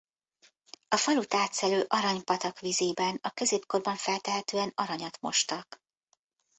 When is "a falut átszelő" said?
0.87-1.85